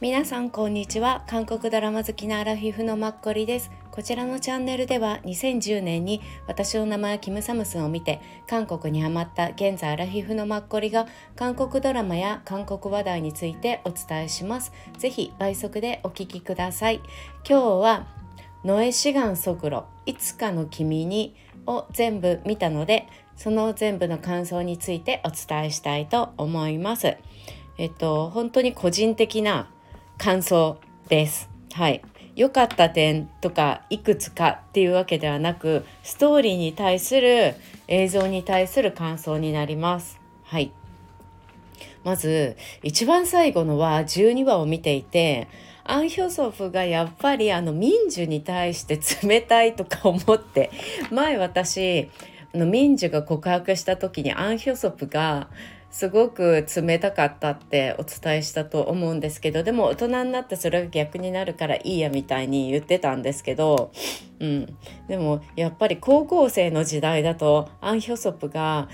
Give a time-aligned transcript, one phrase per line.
[0.00, 1.24] 皆さんこんにちは。
[1.26, 3.72] 韓国ドラマ好きなアラフィフのマッコリです。
[3.90, 14.72] こちらのチャンネルでは2010年に私の名前はキムサムスンを見て韓国にハマった現在アラフィフのマッコリが韓国ドラマや韓国話題についてお伝えします。
[14.98, 17.00] ぜひ倍速でお聞きください。
[17.44, 18.06] 今日は
[18.62, 21.34] ノエシガンソクロいつかの君に
[21.66, 27.16] を全部見たのでその全部の感想についてお伝えしたいと思います。
[27.78, 29.68] えっと本当に個人的な
[30.18, 31.48] 感想です。
[31.72, 32.02] はい。
[32.34, 37.54] 良かった点とかいくつかっていうわけではなくストーリーに対する
[37.88, 40.20] 映像に対する感想になります。
[40.44, 40.72] はい。
[42.04, 45.48] まず一番最後のは12話を見ていて
[45.84, 50.70] アン・ヒョソフがやっぱりあの民樹に対して冷たいとか思って
[51.10, 52.10] 前私
[52.54, 55.48] あの民樹が告白した時にアン・ヒョソフが
[55.90, 63.90] すごく冷たかったってお伝えしたと思うんですけどでも大人になってそれが逆になるからいいやみたいに言ってたんですけど、
[64.38, 64.76] うん、
[65.08, 68.88] でもやっぱり高校生の時代だとアン・ヒョソプが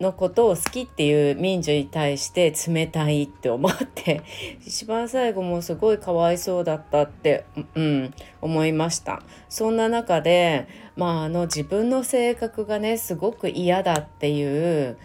[0.00, 4.22] のことを好きっていう民主に対して冷たいって思って
[4.64, 9.22] 一番最後もすごいかわいそうだったって、うん、思いました。
[9.48, 14.98] そんな中で、まあ、あの自分の性格がねすごく嫌だっていう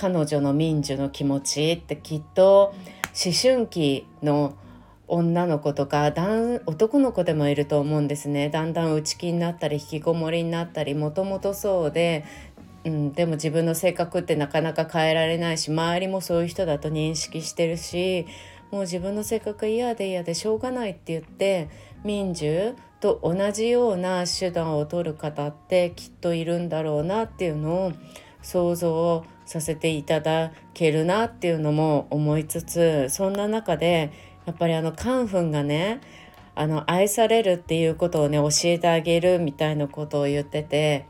[0.00, 2.74] 彼女の民主の気持ちってきっと
[3.08, 4.54] 思春期の
[5.08, 6.10] 女の子とか
[6.64, 8.48] 男の子でもいると思うんですね。
[8.48, 12.24] だんだん内気になったり引きこもりになったりもともとそうで、
[12.86, 18.26] うん、でも自分の性格ってなかなか変えられないし周りもそういう人だと認識してるし
[18.70, 21.68] もう自分の性格嫌で嫌でしょうがないって言って
[22.04, 27.92] 民主と同じような手段を取る方ってきっといるんだろうなっていうのを
[28.40, 34.12] 想像させていただけるなっていうのも思いつつそんな中で
[34.46, 36.00] やっぱりあのカンフンがね
[36.54, 41.06] あの愛されるっていうことをね教えてあげるみたいなことを言ってて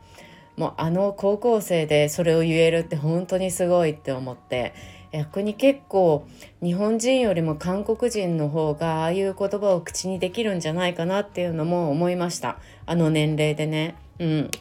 [0.57, 4.73] もうあの高校生でそれを言えるって本当にすごいって思って
[5.11, 6.25] 逆に結構
[6.63, 13.97] 日本人よりも韓国人の方がああいう言葉を口にできるんじゃないかなっていうのも思いましたあの年齢でね。
[14.17, 14.51] うん、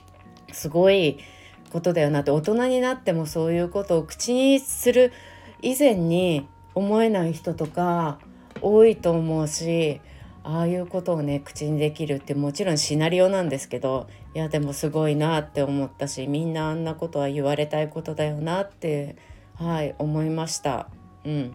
[0.52, 1.18] すごい
[1.70, 5.12] ことだよなって大人になってもそういうことを口にする
[5.62, 8.18] 以前に思えない人とか
[8.60, 10.00] 多いと思うし
[10.42, 19.16] ああいうことをね口にできるってもちろんシナリオなんですけどいやでもすごいなって思ったしみんなあんなことは言われたいことだよなって
[19.56, 20.88] はい思いました。
[21.24, 21.54] うん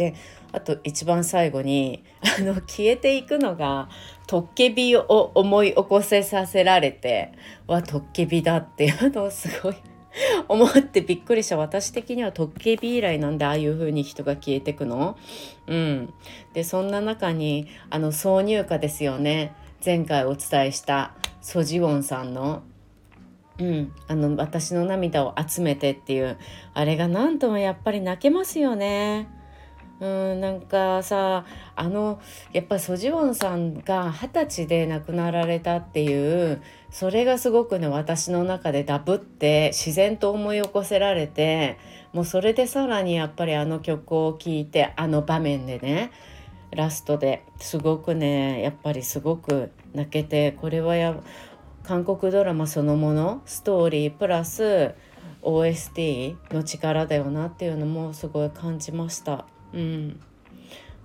[0.00, 0.14] で
[0.52, 2.02] あと一番最後に
[2.38, 3.90] あの消えていくのが
[4.26, 7.32] トッケビを思い起こせさせられて
[7.66, 9.76] はトッケビだっていうのをすごい
[10.48, 11.58] 思ってびっくりした。
[11.58, 15.18] 私的にはトッケビ以来なんでああいう風に人が消えてくの？
[15.66, 16.14] うん。
[16.54, 19.52] でそんな中にあの挿入歌ですよね。
[19.84, 21.12] 前回お伝えした
[21.42, 22.62] ソジウォンさんの。
[23.58, 26.38] うん、あの私の涙を集めてっていう
[26.72, 29.28] あれが何ともやっぱり泣けますよね。
[30.00, 31.44] うんなんかさ
[31.76, 32.20] あの
[32.52, 41.78] やっぱソジウォンさんが二十歳で亡くなられたっていうそれがすごくね私の中でダブって自然と思い起こせられて
[42.14, 46.10] もうそれでさらにやっぱりあの曲を聴いてあの場面でね
[46.70, 51.14] ラストですごくねやっぱりすごく泣けてこれはや
[51.82, 54.94] 韓国ドラマそのものストーリープラス
[55.42, 59.46] OST の力だよなっていうのもすごい感じました。
[59.72, 60.20] うん。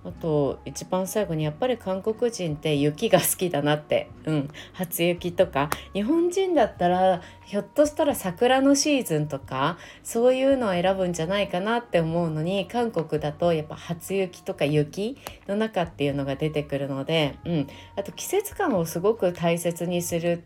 [0.06, 5.68] あと一番最後にやっぱり韓国人って雪が好きだなって、うん、初雪とか。
[5.94, 15.18] 日本人だったらひょっとしたら桜のシーズンとかそういうのを選ぶんじゃないかなって思うのに韓国だとやっぱ初雪とか雪
[15.48, 17.66] の中っていうのが出てくるので、うん、
[17.96, 20.44] あと季節感をすごく大切にする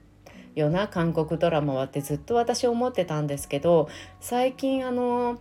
[0.55, 3.89] ような韓国ドラマはってずっと私思ってたんですけど
[4.21, 5.39] 最近あの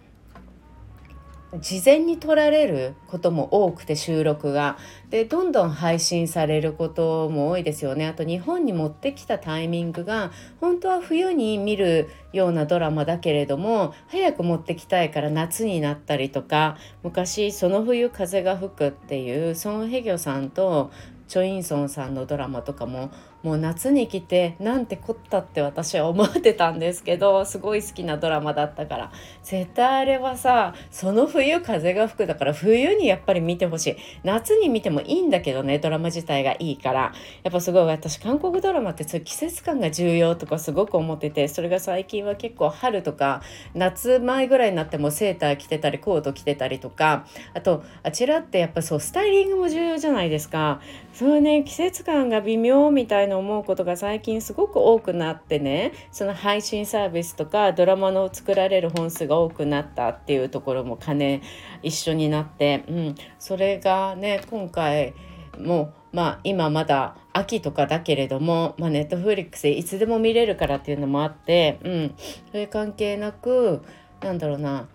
[1.57, 4.78] 事前に撮られることも多くて収録が。
[5.10, 8.06] でどんどん配信されることも多いですよね。
[8.06, 10.31] あと日本に持ってきたタイミングが
[10.62, 20.92] 本当は冬に見るようなドラマだけれども早く持ってきたいから夏になったりとか昔「その冬風が吹く」っていうソン・ヘギョさんと
[21.28, 23.10] チョ・インソンさんのドラマとかも
[23.44, 29.12] もう夏に来てなんてこったって私は思ってたんですけどすごい好きなドラマだったから。
[29.44, 33.95] 絶対あれはさその冬風が吹くだから冬にやっぱり見てほしい。
[34.24, 37.13] 夏に見てもいいんだけどねドラマ自体がいいから。
[37.44, 43.41] やっぱすごい私韓国ドラマってそういう季節感が重要とかすごく思っててそれが最近は結構春とか
[43.74, 47.25] 夏前ぐらいになってもセーター着てたりコート着てたりとか。
[47.53, 50.81] あとあちらってやっぱそうスタイリングも重要じゃないですか。
[51.13, 55.91] そうね季節感が微妙みたいな思うことが最近すごく多くなってね。
[56.11, 61.41] その配信サービスとかドラマの作られる本数が多くなったっていうところも兼ね
[61.83, 65.13] 一緒になって、うん、それがね今回
[65.59, 72.15] もまあ今まだ秋とかだけれども、まあ、ネットフリックスでいつでも見れるからっていうのもあって、うん、
[72.51, 73.83] それ関係なく
[74.21, 74.88] なんだろうな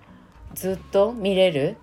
[0.55, 1.77] ずっと見れる、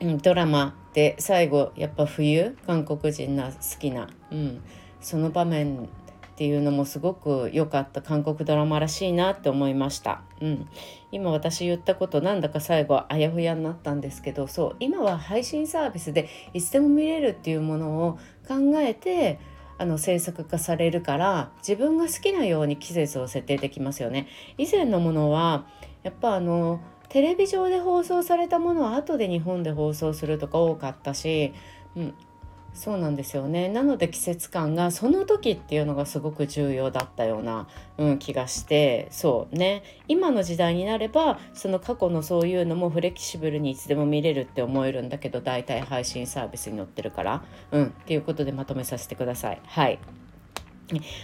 [0.00, 4.62] うん、ドラマで最後やっぱ冬韓国人が好きな、うん、
[4.98, 5.88] その場面っ
[6.36, 10.22] ていうのもすごく良かった韓国ドラマらしいなって思いました。
[10.40, 10.66] うん、
[11.12, 18.18] 今私言ったことなんだか最後あやふやになったんですけどそう今は配信サービスでいつでも見れるっていうものを
[18.48, 19.38] 考えて
[19.76, 24.28] あの制作化されるから自分が好きなように季節を設定できますよね。
[24.56, 25.66] 以前のものは
[26.04, 31.52] やっぱあのテレビ上で放送されたものは後で日本で放送するとか多かったし、
[31.96, 32.14] うん、
[32.76, 33.70] そうなんですよね。
[33.70, 37.66] なので季節感がその時っていうのがすごく重要だったような、
[37.96, 39.82] うん、気がしてそうね。
[40.08, 47.42] 今の時代になればその過去のそういうのもフレキシブルにいつでも見れるって思えるんだけど大体配信サービスに載ってるから、
[47.72, 49.60] うん、っていうことでまとめさせてください。
[49.64, 49.98] はい。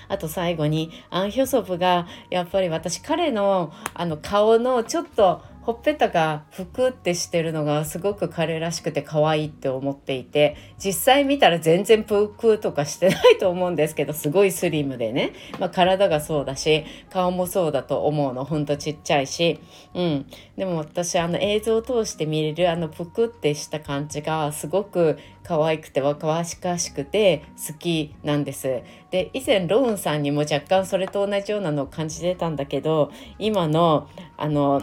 [0.09, 18.45] あと最後にアン・ヒョソプがやっぱり私彼のあの顔のちょっとほっぺたがふくってしてるのがすごく彼らしくて可愛いって思っていて実際見たら全然プークーとかしてないと思うんですけどすごいスリムでね、まあ、体がそうだし顔もそうだと思うの。
[18.45, 19.61] ほんとちっちゃいし、
[19.95, 20.27] うん、
[20.57, 28.83] でも私あの映像を通して見れるあのぷくってした感じがすごく可愛くて若々しくて好きなんです。
[29.11, 34.83] で以前ローンさんにも若干それと同じようなのを感じてたんだけど今のあの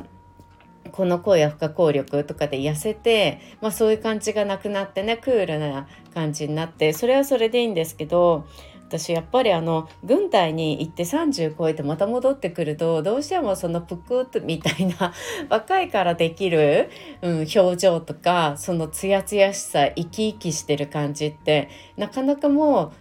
[0.91, 8.47] この声や不可抗力とかで痩せて、まあ、そういう感じがなくなってねクールな感じになってそれはそれでいいんですけど
[8.89, 15.13] 私やっぱりあの軍隊に行って30超えてまた戻ってくるとどうしてもそのぷくっとみたいな
[15.47, 16.89] 若いからできる、
[17.21, 22.91] うん、表情とかそのツヤツヤしさ生き生きしてる感じってなかなかも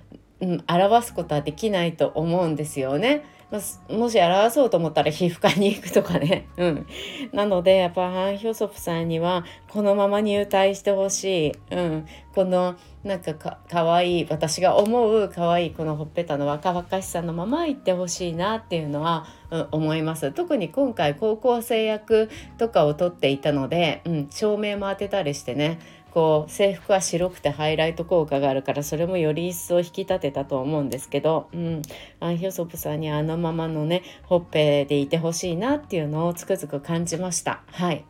[0.40, 3.24] う、うん、表すことはできないと思うんですよね。
[3.50, 6.48] もし表そうと思ったら皮膚科に行くとかね。
[6.58, 6.86] うん。
[7.32, 11.52] なので、やっぱハン・ヒョソプさんには、このまま入隊してほしい。
[11.70, 12.06] うん。
[12.34, 20.30] この、なんかかかわいい、私が思うかわいいこのほっぺたの若々しさのまま行ってほしいなっていうのは、うん、思います。
[20.32, 22.28] 特に今回高校生役
[22.58, 25.78] とかを取っていたので、うん、照明も当てたりしてね、
[26.12, 31.82] こう制服は白くてハイライト効果があるからそれもより一層引き立てたと思うんですけど、うん、
[32.20, 37.62] アン・ヒョソプさんにあのままのねほっぺでいてほしいなっていうのをつくづく感じました。
[37.72, 38.04] はい、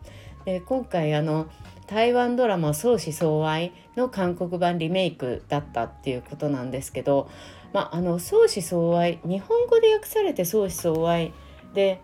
[0.44, 1.48] で今回あの
[1.86, 7.28] 台湾ドラマ「相思相愛」の韓国版リメイクだったっていうことなんですけど、
[7.72, 11.32] まあ、あの相思相愛日本語で訳されて相思相愛
[11.74, 12.00] で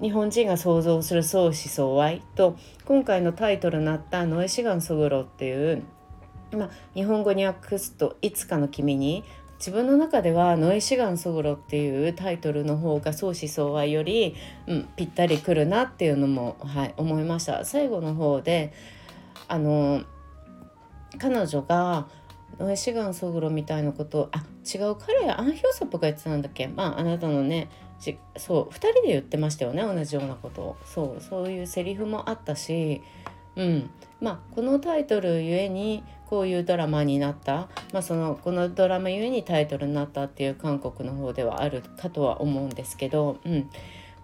[0.00, 2.56] 日本人が想像する相思相愛と
[2.86, 5.82] 今回のタイトルになった「ノエシガンソグロ」っていう、
[6.52, 9.24] まあ、日本語に訳すと「いつかの君に」
[9.58, 14.34] 自分の中では「ノエシガンソグロ」っていうタイトルの方が相思相愛より、
[14.66, 17.66] うん、ぴったりくるなっていうのも、はい、思いました。
[17.66, 18.72] 最後の方で
[19.48, 20.00] あの
[21.18, 22.06] 彼女が
[22.58, 26.66] ノエシガンソグロみたいなことあ違う彼アン・ヒョソプが言ってたんだっけ？
[26.68, 27.68] まああなたのね
[28.36, 30.76] そう2人で言ってましたよね同じようなことを。
[30.84, 33.02] そうそういうセリフもあったし、
[33.56, 33.90] うん。
[34.20, 43.70] まあ、このタイトルゆえにこういうドラマになった、まあ、そのこのドラマゆえにタイトルになったっていう韓国の方ではあるかとは思うんですけど、うん、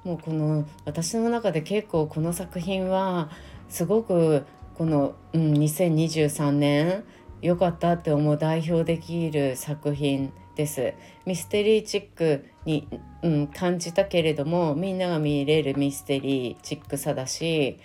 [0.04, 3.30] もうこの私の中で結構この作品は
[3.68, 7.04] すごくこの、うん、2023年
[7.42, 10.94] 良かったって思う代表できる作品です。
[11.26, 12.88] ミステリーチックに、
[13.22, 17.78] うん、感じたけれどもみんなが見れるミステリーチックさだし、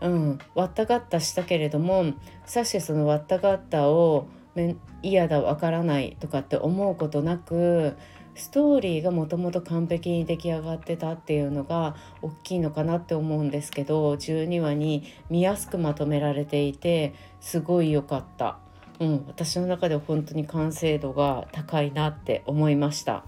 [0.00, 2.12] うん、割ったがったしたけれども
[2.44, 4.28] さしてその割ったがったを
[5.02, 7.96] 嫌だわからないとかって思うことなく
[8.34, 18.58] ストーリーがもともと完璧に出来上がってたっていうのが大きいのかなって思うんですけど12話に見やすくまとめられていてすごい良かった。
[18.98, 23.24] うん、私の中では本当に完成度が高いなって思いました。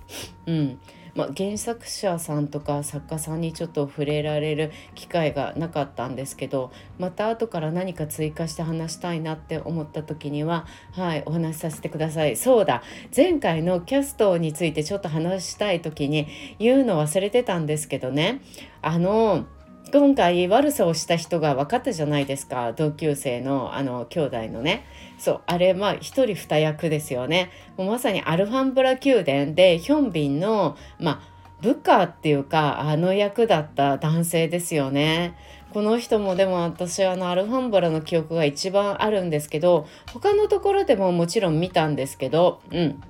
[0.47, 0.81] うん。
[1.19, 12.37] まあ、原作者さんとか作家さんにちょっと触れられる機会がなかったんですけどまた後から何か追加して話したいなって思った時にははいお話しさせてください。
[12.37, 12.85] そうだ。
[13.17, 16.29] 前回のキャストについてちょっと話したい時に
[16.61, 18.41] 言うの忘れてたんですけどね。
[18.81, 19.47] あの
[19.91, 22.75] 今回悪さをした人が分かったじゃないですか。
[22.75, 24.85] 同級生のあの兄弟のね。
[25.19, 27.51] そうあれまあ一人二役ですよね。
[27.79, 35.35] もうまさにアルファンブラ宮殿でヒョンビンのまあ部下っていうかあの役だった男性ですよね。
[35.73, 43.03] この人もでも私はあのアルファンブラの記憶が一番あるんですけど他のところでももちろん見たんですけどうん。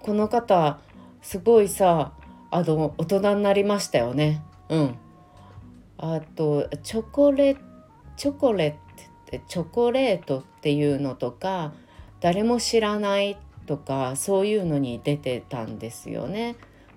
[0.00, 0.78] この方
[1.22, 2.12] すごいさ
[2.50, 4.42] あの大人になりましたよね。
[4.68, 4.96] うん。
[6.02, 7.56] あとチョコレ
[8.16, 8.78] チョコレ
[9.46, 11.72] チョコレートっていうのとか
[12.20, 16.56] 誰も知らないとかそういうのに出てたんですよね。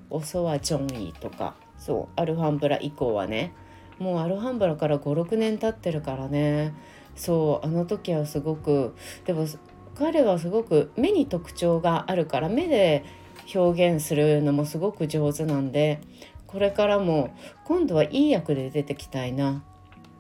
[0.10, 1.56] オソはジョンイとか。
[1.78, 3.54] そうアルファンブラ以降はね。
[4.00, 6.74] もうアルファンブラから56年経ってるからね。
[7.16, 8.96] そうあの時はすごく
[9.26, 9.46] でも
[9.96, 13.04] 彼はすごく目に特徴があるから目で
[13.54, 16.00] 表現するのもすごく上手なんで
[16.54, 19.62] これからも今度はいい役で出てきたいな、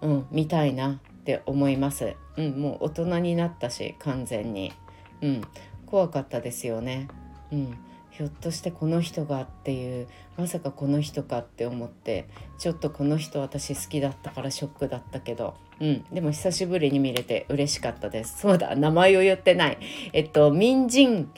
[0.02, 1.00] うん、見たいな。
[1.24, 2.16] って思います。
[2.36, 4.74] うん、もう大人になったし完全に、
[5.22, 5.42] うん、
[5.86, 7.08] 怖かったですよね。
[7.50, 7.78] うん、
[8.12, 18.42] ひょっとしてこの人がっていうまさかこの人かって思ってちょっとこの人私好きだったからショックだったけど、うん、でも久しぶりに見れて嬉しかったです。
[18.42, 19.78] そうだ名前を言ってない。
[20.12, 21.32] えっとミンジン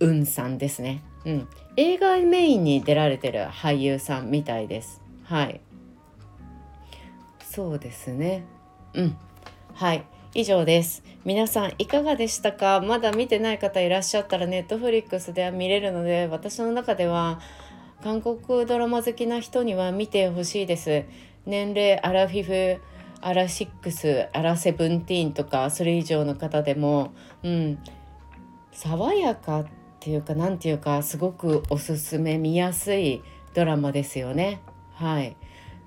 [0.00, 1.48] ウンさんですね、うん、
[1.80, 5.00] 映画メインに出られてる俳優さんみたいです。
[5.22, 5.60] はい。
[7.40, 8.44] そうですね。
[8.94, 9.16] うん。
[9.74, 10.04] はい。
[10.34, 11.04] 以上です。
[11.24, 12.80] 皆さんいかがでしたか？
[12.80, 17.40] まだ見てない方いらっしゃったらネットフリックスでは見れるので私の中では
[18.02, 21.04] 韓国ドラマ好きな人には見てほしいです。
[21.46, 22.82] 年齢アラフィフ
[23.20, 27.12] アラシックスアラセブンティーンとかそれ以上の方でも
[27.44, 27.78] うん。
[28.72, 29.64] 爽やか
[29.98, 34.60] っていうか何ていうかすごくおすすめ見やすいドラマですよね。
[34.94, 35.36] はい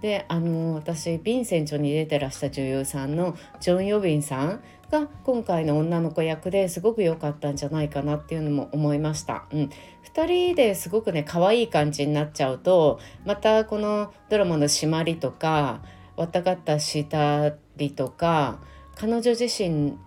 [0.01, 9.45] であの私ヴィンセントに出てらした女優さんのジョン・ヨビンさんが今回の女の子役ですごく良かったんじゃないかなっていうのも思いました。
[9.51, 9.69] うん、
[10.13, 15.81] 2人ですごくね可愛い感じになっちゃうとまたこのドラマの締まりとか
[16.15, 18.59] わたがったしたりとか
[18.95, 19.97] 彼女自身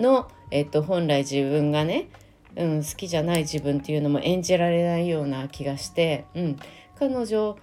[0.00, 2.08] の、えっと、本来自分がね
[2.56, 6.56] うん、好きじゃない自分っていうのも演じられないような気がして、うん、
[6.98, 7.56] 彼女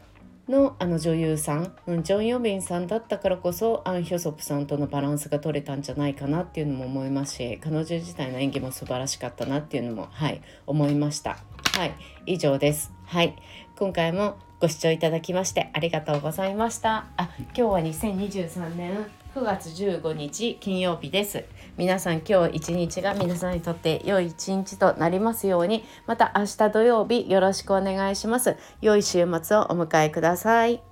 [0.50, 11.38] のあの女優さん、うん、ジョン・ヨビンさんだったからこそアン・ヒョソプさんとのバランスが取れたんじゃないかなっていうのも思いますし彼女自体の演技も素晴らしかったなっていうのもはい思いました。
[11.74, 11.94] はい
[12.26, 12.92] 以上です。
[13.06, 13.36] はい
[13.78, 17.08] 今回もご視聴いただきましてありがとうございました。
[17.18, 19.21] あ今日は2023年。
[19.34, 21.46] 9月15日金曜日です。
[21.78, 25.86] 皆さん今日一日が皆さんにとって良い一日となりますように。
[26.06, 28.58] また明日土曜日よろしくお願いします。
[28.82, 30.91] 良い週末をお迎えください。